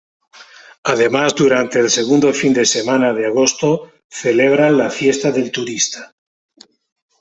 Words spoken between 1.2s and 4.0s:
durante el segundo fin de semana de agosto